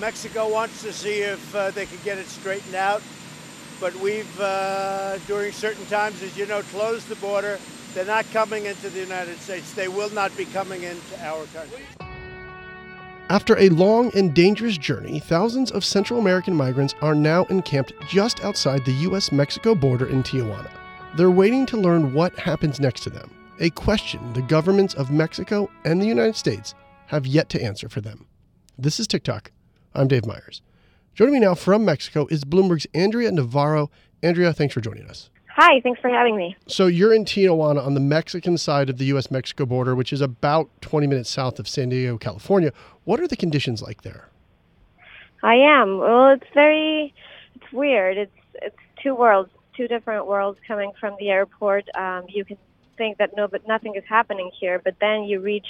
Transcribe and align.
Mexico 0.00 0.48
wants 0.48 0.82
to 0.82 0.92
see 0.92 1.20
if 1.20 1.54
uh, 1.54 1.70
they 1.70 1.86
can 1.86 1.98
get 2.04 2.18
it 2.18 2.26
straightened 2.26 2.74
out. 2.74 3.02
But 3.80 3.94
we've, 3.96 4.40
uh, 4.40 5.18
during 5.26 5.52
certain 5.52 5.84
times, 5.86 6.22
as 6.22 6.36
you 6.36 6.46
know, 6.46 6.62
closed 6.62 7.08
the 7.08 7.16
border. 7.16 7.58
They're 7.94 8.04
not 8.04 8.30
coming 8.30 8.66
into 8.66 8.90
the 8.90 9.00
United 9.00 9.38
States. 9.38 9.72
They 9.72 9.88
will 9.88 10.10
not 10.10 10.36
be 10.36 10.44
coming 10.46 10.82
into 10.82 11.24
our 11.24 11.44
country. 11.46 11.82
After 13.28 13.58
a 13.58 13.70
long 13.70 14.14
and 14.14 14.34
dangerous 14.34 14.78
journey, 14.78 15.18
thousands 15.18 15.72
of 15.72 15.84
Central 15.84 16.20
American 16.20 16.54
migrants 16.54 16.94
are 17.00 17.14
now 17.14 17.44
encamped 17.46 17.92
just 18.06 18.44
outside 18.44 18.84
the 18.84 18.92
U.S. 18.92 19.32
Mexico 19.32 19.74
border 19.74 20.06
in 20.06 20.22
Tijuana. 20.22 20.70
They're 21.16 21.30
waiting 21.30 21.66
to 21.66 21.76
learn 21.76 22.12
what 22.12 22.38
happens 22.38 22.78
next 22.78 23.02
to 23.04 23.10
them, 23.10 23.30
a 23.58 23.70
question 23.70 24.32
the 24.34 24.42
governments 24.42 24.94
of 24.94 25.10
Mexico 25.10 25.70
and 25.84 26.00
the 26.00 26.06
United 26.06 26.36
States 26.36 26.74
have 27.06 27.26
yet 27.26 27.48
to 27.48 27.62
answer 27.62 27.88
for 27.88 28.00
them. 28.00 28.26
This 28.78 29.00
is 29.00 29.08
TicToc. 29.08 29.48
I'm 29.96 30.08
Dave 30.08 30.26
Meyers. 30.26 30.60
Joining 31.14 31.34
me 31.34 31.40
now 31.40 31.54
from 31.54 31.84
Mexico 31.84 32.26
is 32.30 32.44
Bloomberg's 32.44 32.86
Andrea 32.92 33.32
Navarro. 33.32 33.90
Andrea, 34.22 34.52
thanks 34.52 34.74
for 34.74 34.82
joining 34.82 35.08
us. 35.08 35.30
Hi, 35.54 35.80
thanks 35.80 35.98
for 36.02 36.10
having 36.10 36.36
me. 36.36 36.54
So 36.66 36.86
you're 36.86 37.14
in 37.14 37.24
Tijuana 37.24 37.84
on 37.84 37.94
the 37.94 38.00
Mexican 38.00 38.58
side 38.58 38.90
of 38.90 38.98
the 38.98 39.06
U.S. 39.06 39.30
Mexico 39.30 39.64
border, 39.64 39.94
which 39.94 40.12
is 40.12 40.20
about 40.20 40.68
20 40.82 41.06
minutes 41.06 41.30
south 41.30 41.58
of 41.58 41.66
San 41.66 41.88
Diego, 41.88 42.18
California. 42.18 42.74
What 43.04 43.20
are 43.20 43.26
the 43.26 43.36
conditions 43.36 43.80
like 43.80 44.02
there? 44.02 44.28
I 45.42 45.54
am. 45.54 45.96
Well, 45.96 46.28
it's 46.28 46.46
very, 46.52 47.14
it's 47.54 47.72
weird. 47.72 48.18
It's 48.18 48.32
it's 48.54 48.76
two 49.02 49.14
worlds, 49.14 49.50
two 49.74 49.88
different 49.88 50.26
worlds 50.26 50.58
coming 50.68 50.92
from 51.00 51.16
the 51.18 51.30
airport. 51.30 51.84
Um, 51.96 52.24
you 52.28 52.44
can 52.44 52.58
think 52.96 53.18
that 53.18 53.36
no, 53.36 53.48
but 53.48 53.66
nothing 53.66 53.94
is 53.96 54.04
happening 54.08 54.50
here. 54.58 54.80
But 54.82 54.96
then 55.00 55.24
you 55.24 55.40
reach 55.40 55.66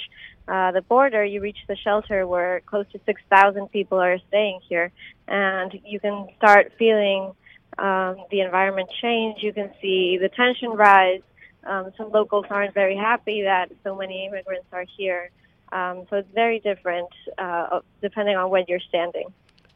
uh, 0.47 0.71
the 0.71 0.81
border, 0.81 1.23
you 1.23 1.41
reach 1.41 1.57
the 1.67 1.75
shelter 1.75 2.25
where 2.25 2.61
close 2.61 2.85
to 2.93 2.99
6,000 3.05 3.67
people 3.71 3.99
are 3.99 4.17
staying 4.27 4.61
here, 4.67 4.91
and 5.27 5.79
you 5.85 5.99
can 5.99 6.27
start 6.37 6.73
feeling 6.79 7.33
um, 7.77 8.17
the 8.31 8.41
environment 8.41 8.89
change. 9.01 9.43
You 9.43 9.53
can 9.53 9.71
see 9.81 10.17
the 10.19 10.29
tension 10.29 10.71
rise. 10.71 11.21
Um, 11.63 11.91
some 11.97 12.11
locals 12.11 12.45
aren't 12.49 12.73
very 12.73 12.95
happy 12.95 13.43
that 13.43 13.71
so 13.83 13.95
many 13.95 14.25
immigrants 14.25 14.67
are 14.71 14.85
here. 14.97 15.29
Um, 15.71 16.05
so 16.09 16.17
it's 16.17 16.33
very 16.33 16.59
different 16.59 17.09
uh, 17.37 17.81
depending 18.01 18.37
on 18.37 18.49
where 18.49 18.63
you're 18.67 18.79
standing. 18.79 19.27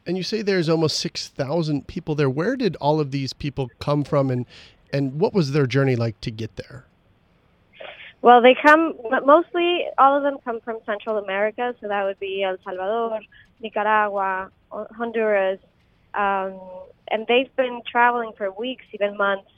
And 0.06 0.16
you 0.16 0.22
say 0.22 0.42
there's 0.42 0.68
almost 0.68 0.98
6,000 1.00 1.86
people 1.86 2.14
there. 2.14 2.30
Where 2.30 2.56
did 2.56 2.76
all 2.76 2.98
of 2.98 3.10
these 3.10 3.32
people 3.32 3.70
come 3.78 4.04
from 4.04 4.30
and, 4.30 4.46
and 4.92 5.20
what 5.20 5.32
was 5.32 5.52
their 5.52 5.66
journey 5.66 5.94
like 5.94 6.20
to 6.22 6.30
get 6.30 6.56
there? 6.56 6.86
Well, 8.22 8.40
they 8.40 8.54
come 8.54 8.94
mostly. 9.24 9.86
All 9.98 10.16
of 10.16 10.22
them 10.22 10.38
come 10.44 10.60
from 10.60 10.78
Central 10.86 11.18
America, 11.18 11.74
so 11.80 11.88
that 11.88 12.04
would 12.04 12.20
be 12.20 12.44
El 12.44 12.56
Salvador, 12.64 13.20
Nicaragua, 13.60 14.50
Honduras, 14.70 15.58
um, 16.14 16.60
and 17.08 17.26
they've 17.26 17.54
been 17.56 17.82
traveling 17.90 18.32
for 18.38 18.50
weeks, 18.52 18.84
even 18.92 19.16
months. 19.16 19.50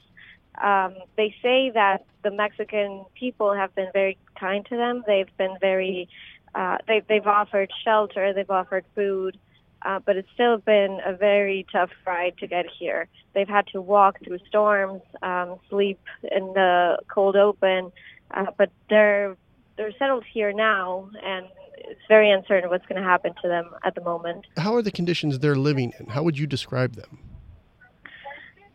Um, 0.61 0.95
they 1.15 1.35
say 1.43 1.69
that 1.75 2.05
the 2.23 2.31
Mexican 2.31 3.05
people 3.13 3.53
have 3.53 3.73
been 3.75 3.89
very 3.93 4.17
kind 4.39 4.65
to 4.65 4.75
them. 4.75 5.03
They've 5.05 5.37
been 5.37 5.57
very. 5.61 6.09
Uh, 6.55 6.77
they, 6.87 7.03
they've 7.07 7.27
offered 7.27 7.69
shelter. 7.83 8.33
They've 8.33 8.49
offered 8.49 8.85
food. 8.95 9.37
Uh, 9.81 9.99
but 9.99 10.15
it's 10.15 10.29
still 10.33 10.57
been 10.57 10.99
a 11.05 11.13
very 11.13 11.67
tough 11.71 11.91
ride 12.07 12.35
to 12.39 12.47
get 12.47 12.65
here. 12.79 13.07
They've 13.33 13.47
had 13.47 13.67
to 13.67 13.81
walk 13.81 14.17
through 14.23 14.39
storms, 14.47 15.01
um, 15.21 15.59
sleep 15.69 15.99
in 16.23 16.53
the 16.53 16.97
cold 17.07 17.35
open, 17.35 17.91
uh, 18.31 18.45
but 18.57 18.71
they're 18.89 19.35
they're 19.77 19.93
settled 19.99 20.23
here 20.31 20.53
now, 20.53 21.09
and 21.23 21.47
it's 21.77 21.99
very 22.07 22.31
uncertain 22.31 22.69
what's 22.69 22.85
going 22.85 23.01
to 23.01 23.07
happen 23.07 23.33
to 23.41 23.47
them 23.47 23.69
at 23.83 23.95
the 23.95 24.01
moment. 24.01 24.45
How 24.57 24.73
are 24.75 24.81
the 24.81 24.91
conditions 24.91 25.39
they're 25.39 25.55
living 25.55 25.93
in? 25.99 26.07
How 26.07 26.23
would 26.23 26.37
you 26.37 26.47
describe 26.47 26.95
them? 26.95 27.19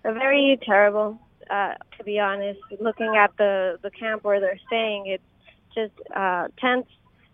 They're 0.03 0.15
very 0.15 0.59
terrible, 0.62 1.19
uh, 1.51 1.75
to 1.97 2.05
be 2.05 2.19
honest. 2.19 2.61
Looking 2.81 3.17
at 3.17 3.37
the 3.37 3.78
the 3.83 3.91
camp 3.91 4.25
where 4.25 4.41
they're 4.41 4.61
staying, 4.66 5.06
it's 5.06 5.22
just 5.75 5.93
uh, 6.15 6.49
tents, 6.59 6.91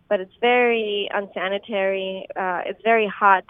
but 0.08 0.20
it's 0.20 0.34
very 0.40 1.08
unsanitary. 1.12 2.26
Uh, 2.34 2.62
it's 2.66 2.82
very 2.82 3.06
hot, 3.08 3.44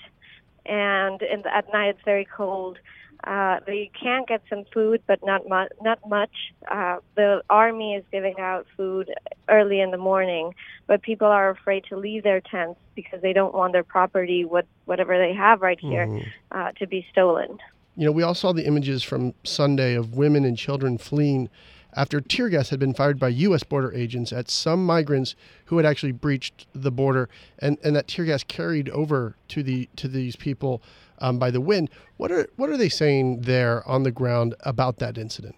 and 0.65 1.21
in 1.22 1.43
the, 1.43 1.54
at 1.54 1.72
night 1.72 1.88
it's 1.91 2.04
very 2.04 2.25
cold. 2.27 2.78
Uh, 3.26 3.59
they 3.66 3.91
can 4.00 4.25
get 4.28 4.41
some 4.48 4.64
food, 4.72 5.03
but 5.06 5.19
not 5.25 5.48
much. 5.48 5.72
Not 5.82 5.98
much. 6.09 6.31
Uh, 6.70 6.98
the 7.16 7.42
army 7.50 7.94
is 7.94 8.04
giving 8.12 8.38
out 8.38 8.66
food 8.76 9.12
early 9.48 9.81
in 9.81 9.91
the 9.91 9.98
morning, 9.98 10.54
but 10.87 11.03
people 11.03 11.26
are 11.26 11.50
afraid 11.50 11.84
to 11.88 11.97
leave 11.97 12.22
their 12.22 12.41
tents 12.41 12.78
because 12.94 13.20
they 13.22 13.32
don't 13.32 13.53
want 13.53 13.72
their 13.72 13.82
property, 13.82 14.44
what 14.44 14.66
whatever 14.84 15.19
they 15.19 15.34
have 15.34 15.60
right 15.60 15.81
here, 15.81 16.06
mm. 16.06 16.25
uh, 16.53 16.70
to 16.78 16.86
be 16.86 17.04
stolen. 17.10 17.59
You 17.97 18.06
know, 18.06 18.12
we 18.12 18.22
all 18.22 18.34
saw 18.34 18.53
the 18.53 18.66
images 18.66 19.03
from 19.03 19.34
Sunday 19.42 19.94
of 19.94 20.15
women 20.15 20.44
and 20.44 20.56
children 20.56 20.97
fleeing 20.97 21.48
after 21.97 22.20
tear 22.20 22.50
gas 22.50 22.69
had 22.69 22.78
been 22.78 22.94
fired 22.94 23.19
by 23.19 23.28
U.S. 23.28 23.65
border 23.65 23.92
agents 23.92 24.32
at 24.32 24.50
some 24.50 24.84
migrants 24.84 25.34
who 25.66 25.78
had 25.78 25.86
actually 25.86 26.12
breached 26.12 26.66
the 26.75 26.92
border, 26.92 27.28
and, 27.59 27.78
and 27.82 27.97
that 27.97 28.06
tear 28.06 28.26
gas 28.26 28.44
carried 28.44 28.88
over 28.91 29.34
to 29.48 29.62
the 29.62 29.88
to 29.97 30.06
these 30.06 30.36
people 30.36 30.82
um, 31.19 31.38
by 31.38 31.50
the 31.50 31.60
wind. 31.60 31.91
What 32.16 32.32
are 32.32 32.49
what 32.56 32.71
are 32.71 32.77
they 32.77 32.88
saying 32.88 33.43
there 33.43 33.87
on 33.88 34.03
the 34.03 34.10
ground 34.10 34.54
about 34.60 34.99
that 34.99 35.19
incident? 35.19 35.56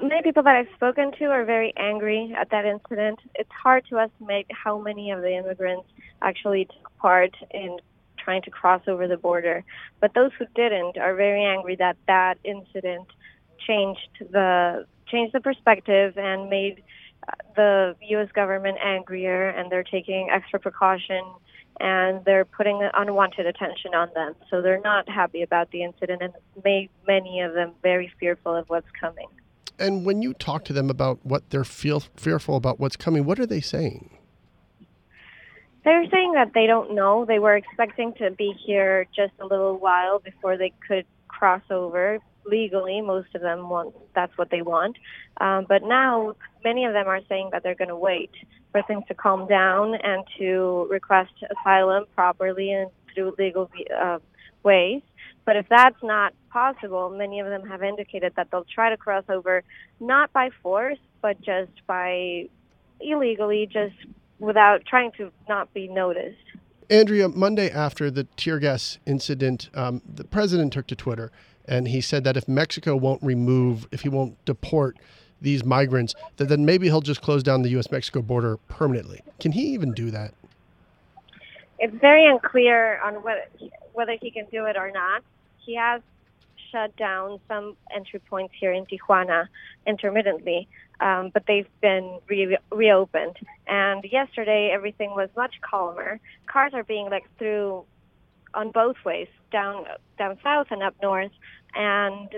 Many 0.00 0.22
people 0.22 0.42
that 0.42 0.56
I've 0.56 0.74
spoken 0.74 1.12
to 1.18 1.26
are 1.26 1.44
very 1.44 1.72
angry 1.76 2.34
at 2.36 2.50
that 2.50 2.64
incident. 2.64 3.20
It's 3.36 3.50
hard 3.50 3.84
to 3.90 3.98
estimate 3.98 4.46
how 4.50 4.78
many 4.80 5.12
of 5.12 5.20
the 5.20 5.36
immigrants 5.36 5.88
actually 6.22 6.64
took 6.64 6.96
part 6.98 7.36
in 7.52 7.78
trying 8.18 8.42
to 8.42 8.50
cross 8.50 8.82
over 8.86 9.06
the 9.08 9.16
border, 9.16 9.64
but 10.00 10.14
those 10.14 10.30
who 10.38 10.46
didn't 10.54 10.96
are 10.98 11.14
very 11.14 11.44
angry 11.44 11.76
that 11.76 11.96
that 12.06 12.38
incident 12.44 13.06
changed 13.66 14.08
the 14.30 14.86
changed 15.06 15.34
the 15.34 15.40
perspective 15.40 16.16
and 16.16 16.48
made 16.48 16.82
the 17.54 17.94
U.S. 18.08 18.28
government 18.32 18.78
angrier, 18.82 19.48
and 19.50 19.70
they're 19.70 19.82
taking 19.82 20.28
extra 20.30 20.58
precaution 20.58 21.22
and 21.80 22.24
they're 22.24 22.44
putting 22.44 22.86
unwanted 22.94 23.46
attention 23.46 23.94
on 23.94 24.08
them. 24.14 24.34
So 24.50 24.62
they're 24.62 24.80
not 24.80 25.08
happy 25.08 25.42
about 25.42 25.70
the 25.70 25.82
incident 25.82 26.22
and 26.22 26.32
made 26.64 26.90
many 27.06 27.40
of 27.40 27.54
them 27.54 27.72
very 27.82 28.12
fearful 28.20 28.54
of 28.54 28.68
what's 28.68 28.90
coming. 29.00 29.26
And 29.78 30.04
when 30.04 30.22
you 30.22 30.34
talk 30.34 30.64
to 30.66 30.72
them 30.72 30.90
about 30.90 31.24
what 31.24 31.50
they're 31.50 31.64
feel 31.64 32.00
fearful 32.00 32.56
about 32.56 32.78
what's 32.78 32.96
coming, 32.96 33.24
what 33.24 33.40
are 33.40 33.46
they 33.46 33.60
saying? 33.60 34.10
They're 35.84 36.08
saying 36.10 36.32
that 36.34 36.52
they 36.54 36.66
don't 36.66 36.94
know. 36.94 37.24
They 37.24 37.40
were 37.40 37.56
expecting 37.56 38.12
to 38.14 38.30
be 38.30 38.54
here 38.64 39.06
just 39.16 39.32
a 39.40 39.46
little 39.46 39.76
while 39.76 40.20
before 40.20 40.56
they 40.56 40.72
could 40.86 41.06
cross 41.42 41.62
over 41.70 42.20
legally. 42.46 43.00
Most 43.00 43.34
of 43.34 43.40
them 43.40 43.68
want 43.68 43.96
that's 44.14 44.36
what 44.38 44.48
they 44.50 44.62
want, 44.62 44.96
um, 45.40 45.66
but 45.68 45.82
now 45.82 46.36
many 46.62 46.84
of 46.84 46.92
them 46.92 47.08
are 47.08 47.20
saying 47.28 47.48
that 47.50 47.64
they're 47.64 47.74
going 47.74 47.88
to 47.88 47.96
wait 47.96 48.30
for 48.70 48.80
things 48.82 49.02
to 49.08 49.14
calm 49.14 49.48
down 49.48 49.96
and 49.96 50.22
to 50.38 50.86
request 50.88 51.32
asylum 51.50 52.04
properly 52.14 52.70
and 52.70 52.88
through 53.12 53.34
legal 53.40 53.68
uh, 54.00 54.20
ways. 54.62 55.02
But 55.44 55.56
if 55.56 55.66
that's 55.68 56.00
not 56.00 56.32
possible, 56.50 57.10
many 57.10 57.40
of 57.40 57.48
them 57.48 57.66
have 57.66 57.82
indicated 57.82 58.34
that 58.36 58.52
they'll 58.52 58.72
try 58.72 58.90
to 58.90 58.96
cross 58.96 59.24
over 59.28 59.64
not 59.98 60.32
by 60.32 60.50
force, 60.62 61.02
but 61.22 61.40
just 61.40 61.72
by 61.88 62.48
illegally, 63.00 63.66
just 63.66 63.96
without 64.38 64.84
trying 64.86 65.10
to 65.18 65.32
not 65.48 65.74
be 65.74 65.88
noticed. 65.88 66.51
Andrea, 66.92 67.26
Monday 67.30 67.70
after 67.70 68.10
the 68.10 68.24
tear 68.36 68.58
gas 68.58 68.98
incident, 69.06 69.70
um, 69.72 70.02
the 70.14 70.24
president 70.24 70.74
took 70.74 70.86
to 70.88 70.94
Twitter 70.94 71.32
and 71.66 71.88
he 71.88 72.02
said 72.02 72.22
that 72.24 72.36
if 72.36 72.46
Mexico 72.46 72.94
won't 72.96 73.22
remove, 73.22 73.88
if 73.90 74.02
he 74.02 74.10
won't 74.10 74.42
deport 74.44 74.98
these 75.40 75.64
migrants, 75.64 76.14
that 76.36 76.50
then 76.50 76.66
maybe 76.66 76.88
he'll 76.88 77.00
just 77.00 77.22
close 77.22 77.42
down 77.42 77.62
the 77.62 77.70
U.S. 77.70 77.90
Mexico 77.90 78.20
border 78.20 78.58
permanently. 78.68 79.22
Can 79.40 79.52
he 79.52 79.68
even 79.68 79.92
do 79.92 80.10
that? 80.10 80.34
It's 81.78 81.96
very 81.98 82.26
unclear 82.26 83.00
on 83.00 83.14
whether 83.22 83.44
whether 83.94 84.16
he 84.20 84.30
can 84.30 84.44
do 84.52 84.66
it 84.66 84.76
or 84.76 84.90
not. 84.90 85.22
He 85.64 85.74
has 85.76 86.02
shut 86.72 86.96
down 86.96 87.38
some 87.46 87.76
entry 87.94 88.18
points 88.18 88.54
here 88.58 88.72
in 88.72 88.86
Tijuana 88.86 89.46
intermittently, 89.86 90.66
um, 91.00 91.30
but 91.32 91.44
they've 91.46 91.68
been 91.80 92.18
re- 92.26 92.58
reopened. 92.72 93.36
And 93.66 94.04
yesterday, 94.10 94.70
everything 94.72 95.10
was 95.10 95.28
much 95.36 95.54
calmer. 95.60 96.18
Cars 96.46 96.72
are 96.74 96.84
being 96.84 97.10
let 97.10 97.22
through 97.38 97.84
on 98.54 98.70
both 98.70 98.96
ways, 99.04 99.28
down 99.50 99.84
down 100.18 100.38
south 100.42 100.68
and 100.70 100.82
up 100.82 100.94
north, 101.02 101.32
and 101.74 102.28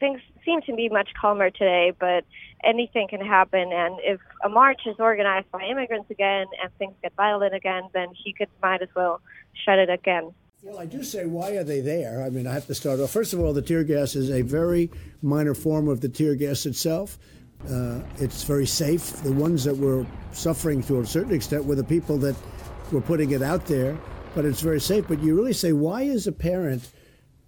things 0.00 0.20
seem 0.44 0.62
to 0.62 0.74
be 0.74 0.88
much 0.88 1.10
calmer 1.20 1.50
today. 1.50 1.92
But 1.98 2.24
anything 2.62 3.08
can 3.08 3.20
happen, 3.20 3.72
and 3.72 3.98
if 4.02 4.20
a 4.44 4.48
march 4.48 4.82
is 4.86 4.96
organized 4.98 5.50
by 5.50 5.64
immigrants 5.64 6.10
again 6.10 6.46
and 6.62 6.72
things 6.78 6.94
get 7.02 7.12
violent 7.16 7.54
again, 7.54 7.84
then 7.92 8.08
he 8.12 8.32
could 8.32 8.48
might 8.62 8.82
as 8.82 8.88
well 8.94 9.20
shut 9.64 9.78
it 9.78 9.90
again. 9.90 10.32
Well, 10.62 10.78
I 10.78 10.86
do 10.86 11.02
say, 11.02 11.26
why 11.26 11.52
are 11.52 11.64
they 11.64 11.80
there? 11.80 12.22
I 12.22 12.30
mean, 12.30 12.46
I 12.46 12.52
have 12.52 12.66
to 12.66 12.74
start 12.74 13.00
off. 13.00 13.10
First 13.10 13.32
of 13.32 13.40
all, 13.40 13.52
the 13.52 13.62
tear 13.62 13.84
gas 13.84 14.16
is 14.16 14.30
a 14.30 14.42
very 14.42 14.90
minor 15.22 15.54
form 15.54 15.88
of 15.88 16.00
the 16.00 16.08
tear 16.08 16.34
gas 16.34 16.66
itself. 16.66 17.18
Uh, 17.68 18.00
it's 18.18 18.44
very 18.44 18.66
safe. 18.66 19.22
The 19.22 19.32
ones 19.32 19.64
that 19.64 19.76
were 19.76 20.04
suffering 20.32 20.82
to 20.84 21.00
a 21.00 21.06
certain 21.06 21.34
extent 21.34 21.64
were 21.64 21.74
the 21.76 21.84
people 21.84 22.18
that 22.18 22.36
were 22.92 23.00
putting 23.00 23.30
it 23.30 23.42
out 23.42 23.66
there 23.66 23.96
but 24.38 24.44
it's 24.44 24.60
very 24.60 24.80
safe. 24.80 25.06
But 25.08 25.20
you 25.20 25.34
really 25.34 25.52
say, 25.52 25.72
why 25.72 26.02
is 26.02 26.28
a 26.28 26.32
parent 26.32 26.88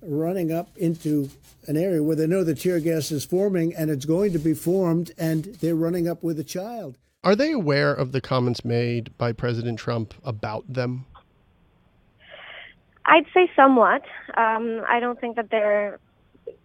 running 0.03 0.53
up 0.53 0.77
into 0.77 1.31
an 1.69 1.77
area 1.77 2.03
where 2.03 2.17
they 2.17 2.27
know 2.27 2.43
the 2.43 2.55
tear 2.55 2.81
gas 2.81 3.13
is 3.13 3.25
forming 3.25 3.75
and 3.77 3.91
it's 3.91 4.05
going 4.05 4.33
to 4.33 4.39
be 4.41 4.55
formed, 4.55 5.13
and 5.19 5.45
they're 5.61 5.77
running 5.77 6.09
up 6.09 6.25
with 6.25 6.41
a 6.41 6.45
child? 6.45 6.97
Are 7.23 7.37
they 7.37 7.53
aware 7.53 7.93
of 7.93 8.13
the 8.13 8.21
comments 8.21 8.65
made 8.65 9.17
by 9.19 9.33
President 9.33 9.79
Trump 9.79 10.15
about 10.25 10.73
them? 10.73 11.05
I'd 13.11 13.27
say 13.35 13.51
somewhat. 13.57 14.03
Um, 14.37 14.83
I 14.89 15.01
don't 15.01 15.21
think 15.21 15.35
that 15.35 15.51
they're 15.51 15.99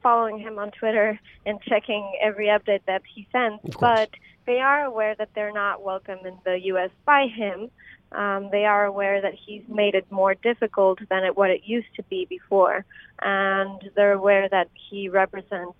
following 0.04 0.38
him 0.38 0.60
on 0.60 0.70
Twitter 0.70 1.20
and 1.44 1.60
checking 1.64 2.14
every 2.22 2.48
update 2.48 2.82
that 2.86 3.02
he 3.14 3.28
sends, 3.32 3.64
but 3.80 4.12
they 4.46 4.60
are 4.60 4.84
aware 4.84 5.16
that 5.16 5.30
they're 5.34 5.52
not 5.52 5.82
welcome 5.82 6.20
in 6.24 6.38
the 6.46 6.60
U.S. 6.66 6.92
by 7.04 7.26
him. 7.26 7.72
Um, 8.12 8.50
they 8.52 8.66
are 8.66 8.86
aware 8.86 9.22
that 9.22 9.34
he's 9.34 9.64
made 9.68 9.96
it 9.96 10.06
more 10.12 10.36
difficult 10.36 11.00
than 11.10 11.24
it, 11.24 11.36
what 11.36 11.50
it 11.50 11.62
used 11.66 11.94
to 11.96 12.04
be 12.04 12.26
before, 12.26 12.86
and 13.24 13.82
they're 13.96 14.14
aware 14.14 14.48
that 14.48 14.70
he 14.90 15.10
represents 15.10 15.78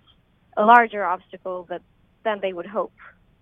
a 0.56 0.64
larger 0.64 1.04
obstacle 1.04 1.64
that, 1.70 1.82
than 2.24 2.40
they 2.40 2.52
would 2.52 2.66
hope. 2.66 2.92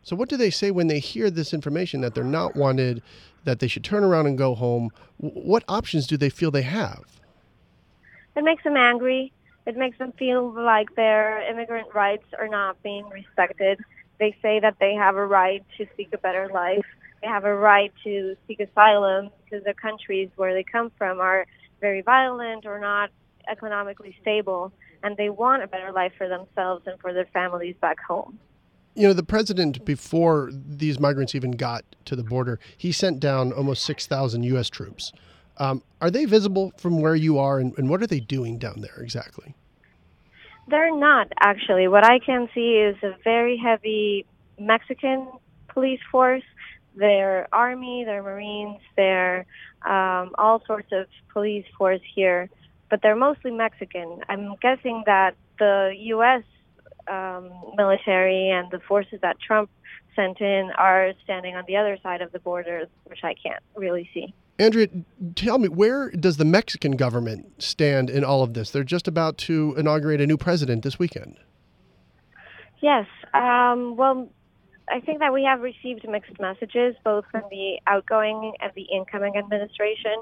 So, 0.04 0.14
what 0.14 0.28
do 0.28 0.36
they 0.36 0.50
say 0.50 0.70
when 0.70 0.86
they 0.86 0.98
hear 0.98 1.30
this 1.30 1.54
information 1.54 2.02
that 2.02 2.14
they're 2.14 2.24
not 2.24 2.54
wanted, 2.54 3.02
that 3.44 3.60
they 3.60 3.68
should 3.68 3.84
turn 3.84 4.04
around 4.04 4.26
and 4.26 4.36
go 4.36 4.54
home? 4.54 4.90
What 5.16 5.64
options 5.66 6.06
do 6.06 6.18
they 6.18 6.28
feel 6.28 6.50
they 6.50 6.62
have? 6.62 7.04
It 8.36 8.44
makes 8.44 8.62
them 8.64 8.76
angry. 8.76 9.32
It 9.66 9.78
makes 9.78 9.96
them 9.96 10.12
feel 10.12 10.52
like 10.52 10.94
their 10.94 11.40
immigrant 11.50 11.88
rights 11.94 12.26
are 12.38 12.48
not 12.48 12.82
being 12.82 13.08
respected. 13.08 13.80
They 14.20 14.36
say 14.42 14.60
that 14.60 14.76
they 14.78 14.94
have 14.94 15.16
a 15.16 15.24
right 15.24 15.64
to 15.78 15.86
seek 15.96 16.12
a 16.12 16.18
better 16.18 16.50
life. 16.52 16.84
They 17.22 17.28
have 17.28 17.44
a 17.44 17.54
right 17.54 17.92
to 18.04 18.36
seek 18.46 18.60
asylum 18.60 19.30
because 19.42 19.64
the 19.64 19.72
countries 19.72 20.28
where 20.36 20.52
they 20.52 20.64
come 20.64 20.92
from 20.98 21.18
are 21.18 21.46
very 21.80 22.02
violent 22.02 22.66
or 22.66 22.78
not 22.78 23.08
economically 23.48 24.14
stable, 24.20 24.70
and 25.02 25.16
they 25.16 25.30
want 25.30 25.62
a 25.62 25.66
better 25.66 25.92
life 25.92 26.12
for 26.18 26.28
themselves 26.28 26.86
and 26.86 27.00
for 27.00 27.14
their 27.14 27.26
families 27.32 27.76
back 27.80 27.98
home. 28.00 28.38
You 28.94 29.08
know, 29.08 29.12
the 29.12 29.24
president, 29.24 29.84
before 29.84 30.50
these 30.52 31.00
migrants 31.00 31.34
even 31.34 31.52
got 31.52 31.84
to 32.04 32.14
the 32.14 32.22
border, 32.22 32.60
he 32.76 32.92
sent 32.92 33.18
down 33.18 33.52
almost 33.52 33.82
6,000 33.84 34.44
U.S. 34.44 34.70
troops. 34.70 35.12
Um, 35.58 35.82
are 36.00 36.10
they 36.10 36.24
visible 36.24 36.72
from 36.76 37.00
where 37.00 37.16
you 37.16 37.38
are, 37.38 37.58
and, 37.58 37.76
and 37.76 37.88
what 37.88 38.02
are 38.02 38.06
they 38.06 38.20
doing 38.20 38.58
down 38.58 38.80
there 38.80 39.02
exactly? 39.02 39.54
They're 40.68 40.96
not, 40.96 41.28
actually. 41.40 41.88
What 41.88 42.04
I 42.04 42.20
can 42.20 42.48
see 42.54 42.76
is 42.76 42.96
a 43.02 43.16
very 43.24 43.56
heavy 43.56 44.26
Mexican 44.58 45.28
police 45.68 46.00
force. 46.10 46.44
Their 46.96 47.48
army, 47.52 48.04
their 48.04 48.22
Marines, 48.22 48.80
their 48.96 49.46
um, 49.84 50.30
all 50.38 50.62
sorts 50.66 50.92
of 50.92 51.06
police 51.32 51.66
force 51.76 52.00
here, 52.14 52.48
but 52.88 53.02
they're 53.02 53.16
mostly 53.16 53.50
Mexican. 53.50 54.20
I'm 54.28 54.54
guessing 54.62 55.02
that 55.06 55.34
the 55.58 55.92
U.S 55.98 56.44
um, 57.08 57.50
military 57.76 58.50
and 58.50 58.70
the 58.70 58.80
forces 58.80 59.20
that 59.22 59.36
Trump 59.40 59.70
sent 60.16 60.40
in 60.40 60.70
are 60.78 61.12
standing 61.24 61.56
on 61.56 61.64
the 61.66 61.76
other 61.76 61.98
side 62.02 62.22
of 62.22 62.32
the 62.32 62.38
border, 62.38 62.84
which 63.04 63.20
I 63.24 63.34
can't 63.34 63.62
really 63.74 64.08
see. 64.14 64.32
Andrea, 64.58 64.86
tell 65.34 65.58
me, 65.58 65.68
where 65.68 66.10
does 66.10 66.36
the 66.36 66.44
Mexican 66.44 66.92
government 66.92 67.60
stand 67.62 68.08
in 68.08 68.22
all 68.22 68.42
of 68.42 68.54
this? 68.54 68.70
They're 68.70 68.84
just 68.84 69.08
about 69.08 69.36
to 69.38 69.74
inaugurate 69.76 70.20
a 70.20 70.26
new 70.26 70.36
president 70.36 70.84
this 70.84 70.98
weekend. 70.98 71.38
Yes. 72.80 73.06
Um, 73.32 73.96
well, 73.96 74.28
I 74.88 75.00
think 75.00 75.18
that 75.20 75.32
we 75.32 75.42
have 75.44 75.60
received 75.60 76.06
mixed 76.08 76.38
messages, 76.38 76.94
both 77.02 77.24
from 77.32 77.42
the 77.50 77.78
outgoing 77.86 78.52
and 78.60 78.70
the 78.76 78.82
incoming 78.82 79.36
administration. 79.36 80.14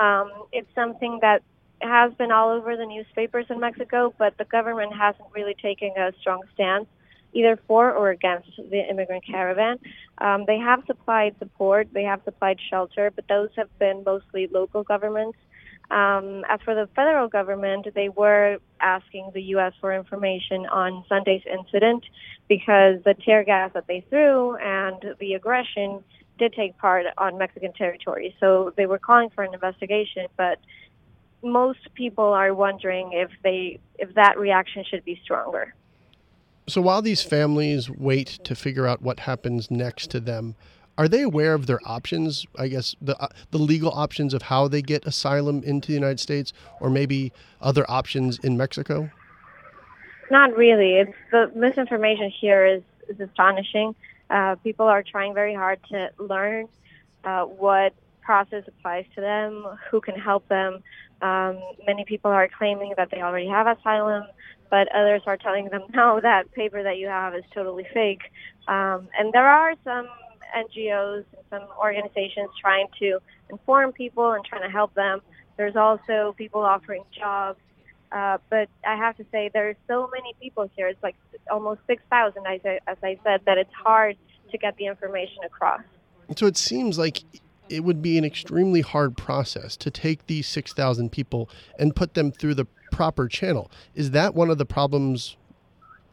Um, 0.00 0.30
it's 0.52 0.68
something 0.74 1.18
that 1.22 1.42
has 1.82 2.12
been 2.14 2.30
all 2.30 2.50
over 2.50 2.76
the 2.76 2.86
newspapers 2.86 3.46
in 3.50 3.60
Mexico, 3.60 4.14
but 4.18 4.36
the 4.38 4.44
government 4.44 4.94
hasn't 4.94 5.28
really 5.34 5.54
taken 5.54 5.90
a 5.96 6.12
strong 6.20 6.42
stance 6.54 6.86
either 7.32 7.58
for 7.66 7.92
or 7.92 8.10
against 8.10 8.50
the 8.70 8.88
immigrant 8.90 9.24
caravan. 9.26 9.78
Um, 10.18 10.44
they 10.46 10.58
have 10.58 10.82
supplied 10.86 11.34
support, 11.38 11.88
they 11.92 12.04
have 12.04 12.20
supplied 12.24 12.58
shelter, 12.68 13.10
but 13.10 13.26
those 13.28 13.48
have 13.56 13.68
been 13.78 14.02
mostly 14.04 14.48
local 14.48 14.82
governments. 14.82 15.38
Um, 15.90 16.44
as 16.48 16.60
for 16.64 16.74
the 16.74 16.88
federal 16.94 17.28
government, 17.28 17.86
they 17.94 18.08
were 18.08 18.58
asking 18.80 19.30
the 19.34 19.42
U.S. 19.54 19.72
for 19.80 19.94
information 19.94 20.66
on 20.66 21.04
Sunday's 21.08 21.42
incident 21.50 22.04
because 22.48 23.02
the 23.04 23.14
tear 23.14 23.44
gas 23.44 23.72
that 23.74 23.86
they 23.86 24.04
threw 24.08 24.56
and 24.56 25.16
the 25.18 25.34
aggression 25.34 26.02
did 26.38 26.54
take 26.54 26.78
part 26.78 27.04
on 27.18 27.36
Mexican 27.36 27.72
territory. 27.74 28.34
So 28.40 28.72
they 28.76 28.86
were 28.86 28.98
calling 28.98 29.28
for 29.30 29.44
an 29.44 29.52
investigation, 29.52 30.26
but 30.36 30.58
most 31.42 31.92
people 31.94 32.32
are 32.32 32.54
wondering 32.54 33.12
if 33.12 33.30
they 33.42 33.78
if 33.98 34.14
that 34.14 34.38
reaction 34.38 34.84
should 34.88 35.04
be 35.04 35.20
stronger. 35.22 35.74
So 36.68 36.80
while 36.80 37.02
these 37.02 37.22
families 37.22 37.90
wait 37.90 38.38
to 38.44 38.54
figure 38.54 38.86
out 38.86 39.02
what 39.02 39.20
happens 39.20 39.70
next 39.70 40.10
to 40.12 40.20
them, 40.20 40.54
are 40.96 41.08
they 41.08 41.22
aware 41.22 41.54
of 41.54 41.66
their 41.66 41.80
options? 41.84 42.46
I 42.56 42.68
guess 42.68 42.94
the 43.00 43.20
uh, 43.20 43.28
the 43.50 43.58
legal 43.58 43.90
options 43.90 44.34
of 44.34 44.42
how 44.42 44.68
they 44.68 44.82
get 44.82 45.04
asylum 45.06 45.62
into 45.64 45.88
the 45.88 45.94
United 45.94 46.20
States, 46.20 46.52
or 46.80 46.90
maybe 46.90 47.32
other 47.60 47.84
options 47.90 48.38
in 48.40 48.56
Mexico. 48.56 49.10
Not 50.30 50.56
really. 50.56 50.98
It's 50.98 51.12
the 51.30 51.50
misinformation 51.54 52.30
here 52.30 52.64
is 52.64 52.82
is 53.08 53.20
astonishing. 53.20 53.94
Uh, 54.30 54.54
people 54.56 54.86
are 54.86 55.02
trying 55.02 55.34
very 55.34 55.54
hard 55.54 55.78
to 55.90 56.10
learn 56.18 56.68
uh, 57.24 57.44
what 57.44 57.92
process 58.22 58.64
applies 58.66 59.04
to 59.14 59.20
them, 59.20 59.66
who 59.90 60.00
can 60.00 60.14
help 60.14 60.46
them. 60.48 60.82
Um, 61.22 61.60
many 61.86 62.04
people 62.04 62.30
are 62.30 62.48
claiming 62.48 62.94
that 62.96 63.10
they 63.10 63.22
already 63.22 63.48
have 63.48 63.66
asylum, 63.66 64.24
but 64.70 64.88
others 64.94 65.22
are 65.26 65.36
telling 65.36 65.68
them, 65.68 65.82
no, 65.94 66.20
that 66.20 66.52
paper 66.52 66.82
that 66.82 66.98
you 66.98 67.06
have 67.06 67.34
is 67.34 67.44
totally 67.54 67.86
fake. 67.94 68.22
Um, 68.68 69.08
and 69.18 69.32
there 69.32 69.46
are 69.46 69.74
some 69.84 70.08
NGOs 70.56 71.24
and 71.32 71.44
some 71.50 71.68
organizations 71.80 72.50
trying 72.60 72.86
to 72.98 73.18
inform 73.50 73.92
people 73.92 74.32
and 74.32 74.44
trying 74.44 74.62
to 74.62 74.70
help 74.70 74.94
them. 74.94 75.20
There's 75.56 75.76
also 75.76 76.34
people 76.36 76.60
offering 76.60 77.04
jobs. 77.16 77.60
Uh, 78.10 78.38
but 78.50 78.68
I 78.86 78.96
have 78.96 79.16
to 79.16 79.24
say, 79.32 79.50
there's 79.54 79.76
so 79.88 80.10
many 80.12 80.34
people 80.40 80.68
here. 80.76 80.88
It's 80.88 81.02
like 81.02 81.16
almost 81.50 81.80
6,000, 81.86 82.42
as 82.46 82.60
I 83.02 83.18
said, 83.24 83.40
that 83.46 83.58
it's 83.58 83.72
hard 83.72 84.16
to 84.50 84.58
get 84.58 84.76
the 84.76 84.86
information 84.86 85.38
across. 85.46 85.80
So 86.36 86.46
it 86.46 86.56
seems 86.56 86.98
like 86.98 87.22
it 87.68 87.84
would 87.84 88.02
be 88.02 88.18
an 88.18 88.24
extremely 88.24 88.80
hard 88.80 89.16
process 89.16 89.76
to 89.78 89.90
take 89.90 90.26
these 90.26 90.46
6,000 90.46 91.10
people 91.10 91.48
and 91.78 91.96
put 91.96 92.14
them 92.14 92.30
through 92.30 92.54
the 92.54 92.66
proper 92.90 93.28
channel. 93.28 93.70
Is 93.94 94.10
that 94.10 94.34
one 94.34 94.50
of 94.50 94.58
the 94.58 94.66
problems 94.66 95.36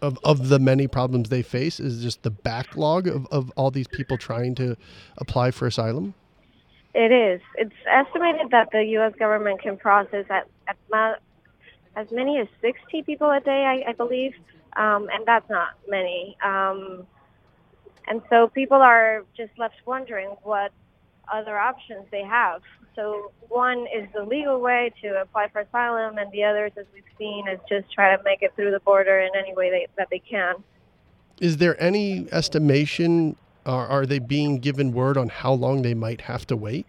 of, 0.01 0.17
of 0.23 0.49
the 0.49 0.59
many 0.59 0.87
problems 0.87 1.29
they 1.29 1.41
face 1.41 1.79
is 1.79 2.01
just 2.01 2.23
the 2.23 2.31
backlog 2.31 3.07
of, 3.07 3.27
of 3.31 3.51
all 3.55 3.71
these 3.71 3.87
people 3.87 4.17
trying 4.17 4.55
to 4.55 4.77
apply 5.17 5.51
for 5.51 5.67
asylum? 5.67 6.13
It 6.93 7.11
is. 7.11 7.41
It's 7.55 7.75
estimated 7.89 8.51
that 8.51 8.71
the 8.71 8.83
U.S. 8.83 9.13
government 9.19 9.61
can 9.61 9.77
process 9.77 10.25
at, 10.29 10.47
at 10.67 11.21
as 11.95 12.07
many 12.11 12.39
as 12.39 12.47
60 12.61 13.03
people 13.03 13.29
a 13.29 13.39
day, 13.39 13.83
I, 13.85 13.89
I 13.89 13.93
believe, 13.93 14.33
um, 14.75 15.09
and 15.11 15.25
that's 15.25 15.49
not 15.49 15.69
many. 15.87 16.37
Um, 16.43 17.05
and 18.07 18.21
so 18.29 18.47
people 18.47 18.77
are 18.77 19.23
just 19.37 19.51
left 19.57 19.75
wondering 19.85 20.29
what 20.43 20.71
other 21.33 21.57
options 21.57 22.05
they 22.11 22.23
have. 22.23 22.61
So 22.95 23.31
one 23.47 23.85
is 23.95 24.07
the 24.13 24.23
legal 24.23 24.59
way 24.59 24.91
to 25.01 25.21
apply 25.21 25.49
for 25.49 25.61
asylum, 25.61 26.17
and 26.17 26.31
the 26.31 26.43
others, 26.43 26.71
as 26.77 26.85
we've 26.93 27.03
seen, 27.17 27.47
is 27.47 27.59
just 27.69 27.91
try 27.91 28.15
to 28.15 28.21
make 28.23 28.41
it 28.41 28.53
through 28.55 28.71
the 28.71 28.79
border 28.79 29.19
in 29.19 29.29
any 29.37 29.53
way 29.55 29.69
they, 29.69 29.87
that 29.97 30.09
they 30.09 30.19
can. 30.19 30.55
Is 31.39 31.57
there 31.57 31.81
any 31.81 32.27
estimation, 32.31 33.37
or 33.65 33.87
are 33.87 34.05
they 34.05 34.19
being 34.19 34.59
given 34.59 34.91
word 34.91 35.17
on 35.17 35.29
how 35.29 35.53
long 35.53 35.81
they 35.81 35.93
might 35.93 36.21
have 36.21 36.45
to 36.47 36.57
wait? 36.57 36.85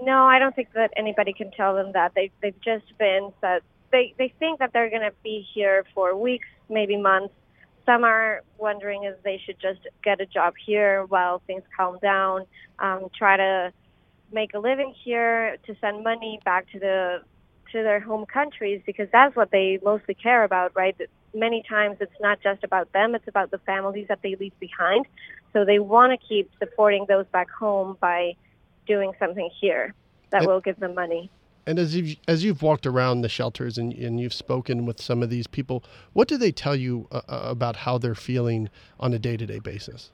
No, 0.00 0.24
I 0.24 0.38
don't 0.38 0.54
think 0.54 0.72
that 0.74 0.92
anybody 0.96 1.32
can 1.32 1.50
tell 1.50 1.74
them 1.74 1.92
that. 1.92 2.12
They, 2.14 2.30
they've 2.40 2.60
just 2.62 2.96
been 2.98 3.32
said 3.40 3.62
they, 3.90 4.14
they 4.18 4.32
think 4.38 4.58
that 4.58 4.72
they're 4.72 4.90
going 4.90 5.02
to 5.02 5.12
be 5.22 5.46
here 5.54 5.84
for 5.94 6.16
weeks, 6.16 6.48
maybe 6.68 6.96
months, 6.96 7.34
some 7.88 8.04
are 8.04 8.42
wondering 8.58 9.04
if 9.04 9.22
they 9.22 9.40
should 9.46 9.58
just 9.58 9.80
get 10.04 10.20
a 10.20 10.26
job 10.26 10.52
here 10.66 11.06
while 11.06 11.40
things 11.46 11.62
calm 11.74 11.98
down, 12.02 12.44
um, 12.80 13.08
try 13.16 13.38
to 13.38 13.72
make 14.30 14.52
a 14.52 14.58
living 14.58 14.94
here 15.04 15.56
to 15.66 15.74
send 15.80 16.04
money 16.04 16.38
back 16.44 16.70
to 16.72 16.78
the 16.78 17.22
to 17.72 17.82
their 17.82 18.00
home 18.00 18.26
countries 18.26 18.82
because 18.84 19.08
that's 19.10 19.34
what 19.36 19.50
they 19.50 19.78
mostly 19.82 20.14
care 20.14 20.44
about, 20.44 20.72
right? 20.74 20.96
Many 21.34 21.62
times 21.66 21.96
it's 22.00 22.20
not 22.20 22.42
just 22.42 22.62
about 22.62 22.92
them, 22.92 23.14
it's 23.14 23.28
about 23.28 23.50
the 23.50 23.58
families 23.58 24.06
that 24.08 24.20
they 24.22 24.36
leave 24.36 24.58
behind. 24.60 25.06
So 25.54 25.64
they 25.64 25.78
want 25.78 26.18
to 26.18 26.26
keep 26.26 26.50
supporting 26.58 27.06
those 27.08 27.26
back 27.26 27.50
home 27.50 27.96
by 28.00 28.34
doing 28.86 29.12
something 29.18 29.48
here 29.60 29.94
that 30.30 30.46
will 30.46 30.60
give 30.60 30.78
them 30.78 30.94
money. 30.94 31.30
And 31.68 31.78
as 31.78 31.94
you've, 31.94 32.16
as 32.26 32.44
you've 32.44 32.62
walked 32.62 32.86
around 32.86 33.20
the 33.20 33.28
shelters 33.28 33.76
and, 33.76 33.92
and 33.92 34.18
you've 34.18 34.32
spoken 34.32 34.86
with 34.86 35.02
some 35.02 35.22
of 35.22 35.28
these 35.28 35.46
people, 35.46 35.84
what 36.14 36.26
do 36.26 36.38
they 36.38 36.50
tell 36.50 36.74
you 36.74 37.06
uh, 37.12 37.20
uh 37.28 37.40
about 37.44 37.76
how 37.76 37.98
they're 37.98 38.14
feeling 38.14 38.70
on 38.98 39.12
a 39.12 39.18
day 39.18 39.36
to 39.36 39.44
day 39.44 39.58
basis? 39.58 40.10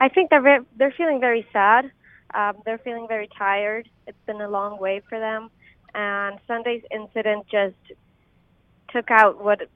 I 0.00 0.08
think 0.08 0.30
they're 0.30 0.40
very, 0.40 0.64
they're 0.76 0.94
feeling 0.96 1.18
very 1.18 1.44
sad. 1.52 1.90
Um, 2.34 2.58
they're 2.64 2.78
feeling 2.78 3.08
very 3.08 3.28
tired. 3.36 3.88
It's 4.06 4.24
been 4.26 4.40
a 4.40 4.48
long 4.48 4.78
way 4.78 5.02
for 5.08 5.18
them, 5.18 5.50
and 5.92 6.38
Sunday's 6.46 6.82
incident 6.92 7.48
just 7.50 7.98
took 8.90 9.10
out 9.10 9.42
what 9.42 9.68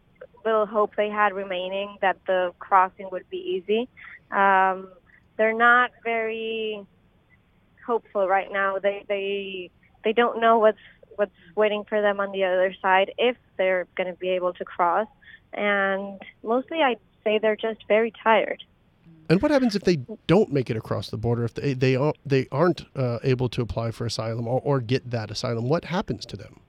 little 0.44 0.66
hope 0.66 0.94
they 0.94 1.10
had 1.10 1.32
remaining 1.32 1.96
that 2.02 2.18
the 2.28 2.52
crossing 2.60 3.08
would 3.10 3.28
be 3.30 3.38
easy. 3.38 3.88
Um, 4.30 4.90
they're 5.36 5.56
not 5.56 5.90
very 6.04 6.86
hopeful 7.84 8.28
right 8.28 8.52
now. 8.52 8.78
They 8.78 9.04
they 9.08 9.70
they 10.04 10.12
don't 10.12 10.40
know 10.40 10.58
what's 10.58 10.78
what's 11.16 11.32
waiting 11.54 11.84
for 11.84 12.00
them 12.00 12.20
on 12.20 12.32
the 12.32 12.44
other 12.44 12.74
side 12.80 13.12
if 13.18 13.36
they're 13.58 13.86
going 13.96 14.06
to 14.06 14.18
be 14.18 14.30
able 14.30 14.54
to 14.54 14.64
cross. 14.64 15.06
And 15.52 16.20
mostly, 16.42 16.82
I'd 16.82 16.98
say 17.24 17.38
they're 17.38 17.56
just 17.56 17.86
very 17.88 18.12
tired. 18.22 18.62
And 19.28 19.40
what 19.42 19.50
happens 19.50 19.76
if 19.76 19.82
they 19.82 19.98
don't 20.26 20.52
make 20.52 20.70
it 20.70 20.76
across 20.76 21.10
the 21.10 21.16
border? 21.16 21.44
If 21.44 21.54
they 21.54 21.74
they 21.74 21.94
aren't, 21.94 22.16
they 22.26 22.48
aren't 22.50 22.84
uh, 22.96 23.18
able 23.22 23.48
to 23.50 23.62
apply 23.62 23.90
for 23.92 24.06
asylum 24.06 24.48
or, 24.48 24.60
or 24.64 24.80
get 24.80 25.10
that 25.10 25.30
asylum, 25.30 25.68
what 25.68 25.84
happens 25.84 26.26
to 26.26 26.36
them? 26.36 26.60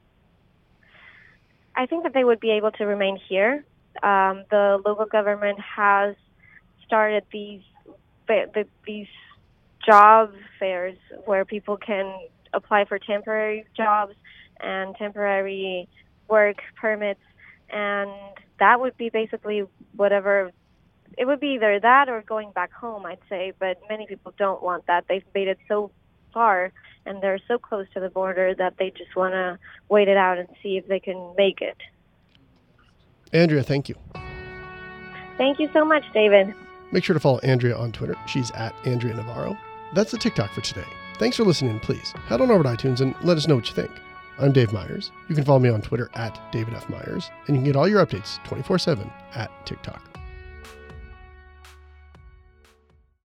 I 1.75 1.85
think 1.85 2.03
that 2.03 2.13
they 2.13 2.23
would 2.23 2.39
be 2.39 2.51
able 2.51 2.71
to 2.73 2.85
remain 2.85 3.17
here. 3.29 3.65
Um, 4.03 4.43
the 4.51 4.81
local 4.85 5.05
government 5.05 5.59
has 5.59 6.15
started 6.85 7.23
these 7.31 7.61
these 8.85 9.07
job 9.85 10.33
fairs 10.59 10.97
where 11.25 11.43
people 11.43 11.75
can 11.77 12.13
apply 12.53 12.85
for 12.85 12.99
temporary 12.99 13.65
jobs 13.75 14.13
and 14.59 14.95
temporary 14.95 15.87
work 16.27 16.57
permits, 16.79 17.21
and 17.69 18.11
that 18.59 18.79
would 18.79 18.97
be 18.97 19.09
basically 19.09 19.63
whatever. 19.95 20.51
It 21.17 21.25
would 21.25 21.39
be 21.39 21.55
either 21.55 21.79
that 21.79 22.09
or 22.09 22.21
going 22.21 22.51
back 22.51 22.71
home, 22.71 23.05
I'd 23.05 23.19
say. 23.27 23.51
But 23.57 23.81
many 23.89 24.07
people 24.07 24.33
don't 24.37 24.63
want 24.63 24.87
that. 24.87 25.05
They've 25.09 25.25
made 25.33 25.47
it 25.47 25.57
so 25.67 25.91
far 26.33 26.71
and 27.05 27.21
they're 27.21 27.39
so 27.47 27.57
close 27.57 27.87
to 27.93 27.99
the 27.99 28.09
border 28.09 28.53
that 28.55 28.75
they 28.77 28.91
just 28.91 29.15
want 29.15 29.33
to 29.33 29.57
wait 29.89 30.07
it 30.07 30.17
out 30.17 30.37
and 30.37 30.47
see 30.61 30.77
if 30.77 30.87
they 30.87 30.99
can 30.99 31.33
make 31.37 31.61
it. 31.61 31.77
Andrea, 33.33 33.63
thank 33.63 33.89
you. 33.89 33.95
Thank 35.37 35.59
you 35.59 35.69
so 35.73 35.83
much, 35.83 36.03
David. 36.13 36.53
Make 36.91 37.03
sure 37.03 37.13
to 37.13 37.19
follow 37.19 37.39
Andrea 37.39 37.75
on 37.75 37.91
Twitter. 37.91 38.15
She's 38.27 38.51
at 38.51 38.75
Andrea 38.85 39.13
Navarro. 39.13 39.57
That's 39.93 40.11
the 40.11 40.17
TicToc 40.17 40.51
for 40.51 40.61
today. 40.61 40.85
Thanks 41.17 41.37
for 41.37 41.43
listening. 41.43 41.79
Please 41.79 42.13
head 42.27 42.41
on 42.41 42.51
over 42.51 42.63
to 42.63 42.69
iTunes 42.69 43.01
and 43.01 43.15
let 43.21 43.37
us 43.37 43.47
know 43.47 43.55
what 43.55 43.67
you 43.67 43.75
think. 43.75 43.91
I'm 44.39 44.51
Dave 44.51 44.73
Meyers. 44.73 45.11
You 45.29 45.35
can 45.35 45.43
follow 45.43 45.59
me 45.59 45.69
on 45.69 45.81
Twitter 45.81 46.09
at 46.15 46.39
David 46.51 46.73
F. 46.73 46.89
Meyers, 46.89 47.29
and 47.47 47.55
you 47.55 47.61
can 47.61 47.65
get 47.65 47.75
all 47.75 47.87
your 47.87 48.03
updates 48.03 48.43
24 48.45 48.79
7 48.79 49.11
at 49.35 49.51
TicToc. 49.65 49.99